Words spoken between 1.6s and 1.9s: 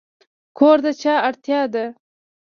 ده؟